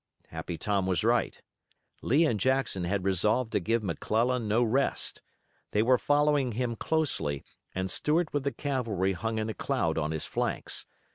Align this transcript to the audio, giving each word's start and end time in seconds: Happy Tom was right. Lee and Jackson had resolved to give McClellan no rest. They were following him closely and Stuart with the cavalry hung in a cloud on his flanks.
Happy 0.29 0.57
Tom 0.57 0.87
was 0.87 1.03
right. 1.03 1.43
Lee 2.01 2.25
and 2.25 2.39
Jackson 2.39 2.85
had 2.85 3.03
resolved 3.03 3.51
to 3.51 3.59
give 3.59 3.83
McClellan 3.83 4.47
no 4.47 4.63
rest. 4.63 5.21
They 5.73 5.83
were 5.83 5.99
following 5.99 6.53
him 6.53 6.75
closely 6.75 7.45
and 7.75 7.91
Stuart 7.91 8.33
with 8.33 8.43
the 8.43 8.51
cavalry 8.51 9.13
hung 9.13 9.37
in 9.37 9.47
a 9.47 9.53
cloud 9.53 9.99
on 9.99 10.09
his 10.09 10.25
flanks. 10.25 10.87